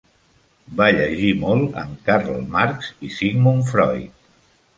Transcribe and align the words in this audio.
Va 0.77 0.87
llegir 0.95 1.29
molt 1.43 1.77
en 1.81 1.91
Karl 2.07 2.41
Marx 2.57 2.89
i 3.11 3.11
Sigmund 3.19 3.71
Freud. 3.71 4.19